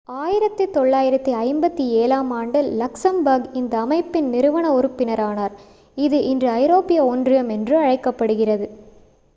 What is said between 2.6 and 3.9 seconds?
Luxembourg இந்த